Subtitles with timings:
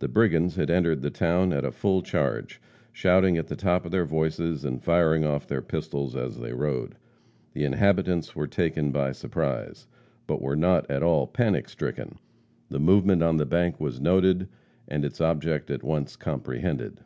[0.00, 3.92] The brigands had entered the town at a full charge, shouting at the top of
[3.92, 6.96] their voices and firing off their pistols as they rode.
[7.52, 9.86] The inhabitants were taken by surprise,
[10.26, 12.18] but were not at all panic stricken.
[12.70, 14.48] The movement on the bank was noted,
[14.88, 16.98] and its object at once comprehended.